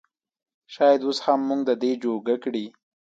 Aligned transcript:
شايد 0.73 0.99
اوس 1.05 1.17
هم 1.25 1.39
مونږ 1.47 1.61
د 1.65 1.71
دې 1.81 1.91
جوګه 2.03 2.35
کړي 2.43 2.65